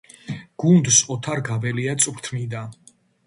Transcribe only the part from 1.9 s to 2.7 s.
წვრთნიდა.